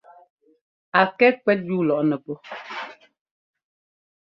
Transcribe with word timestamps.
A 0.99 1.01
kɛ 1.17 1.27
kwɛ́t 1.41 1.59
yúu 1.67 1.87
lɔꞌnɛ 1.87 2.17
pɔ́. 2.25 2.35